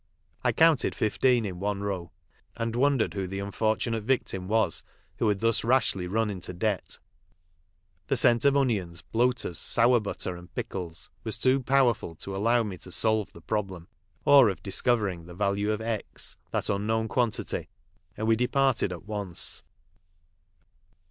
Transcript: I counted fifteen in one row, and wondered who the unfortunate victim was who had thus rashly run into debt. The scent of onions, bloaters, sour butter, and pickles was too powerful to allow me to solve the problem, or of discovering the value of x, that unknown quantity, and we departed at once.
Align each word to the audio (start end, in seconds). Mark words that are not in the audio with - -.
I 0.43 0.51
counted 0.51 0.95
fifteen 0.95 1.45
in 1.45 1.59
one 1.59 1.81
row, 1.81 2.11
and 2.55 2.75
wondered 2.75 3.13
who 3.13 3.27
the 3.27 3.37
unfortunate 3.37 4.01
victim 4.03 4.47
was 4.47 4.81
who 5.17 5.27
had 5.29 5.41
thus 5.41 5.63
rashly 5.63 6.07
run 6.07 6.31
into 6.31 6.53
debt. 6.53 6.97
The 8.07 8.17
scent 8.17 8.43
of 8.43 8.57
onions, 8.57 9.03
bloaters, 9.03 9.59
sour 9.59 9.99
butter, 9.99 10.35
and 10.35 10.51
pickles 10.55 11.11
was 11.23 11.37
too 11.37 11.61
powerful 11.61 12.15
to 12.15 12.35
allow 12.35 12.63
me 12.63 12.79
to 12.79 12.91
solve 12.91 13.31
the 13.31 13.41
problem, 13.41 13.89
or 14.25 14.49
of 14.49 14.63
discovering 14.63 15.27
the 15.27 15.35
value 15.35 15.71
of 15.71 15.81
x, 15.81 16.35
that 16.49 16.67
unknown 16.67 17.07
quantity, 17.07 17.69
and 18.17 18.25
we 18.27 18.35
departed 18.35 18.91
at 18.91 19.05
once. 19.05 19.61